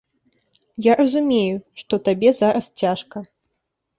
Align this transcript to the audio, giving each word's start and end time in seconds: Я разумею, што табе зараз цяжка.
Я 0.85 0.93
разумею, 1.01 1.57
што 1.83 1.93
табе 2.09 2.29
зараз 2.39 2.65
цяжка. 2.83 3.17